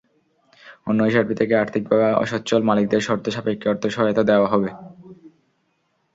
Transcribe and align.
অন্য 0.87 0.99
হিসাবটি 1.03 1.35
থেকে 1.41 1.53
আর্থিকভাবে 1.57 2.07
অসচ্ছল 2.15 2.61
মালিকদের 2.69 3.01
শর্ত 3.07 3.25
সাপেক্ষে 3.29 3.67
অর্থ 3.69 3.83
সহায়তা 3.87 4.23
দেওয়া 4.29 4.47
হবে। 4.53 4.69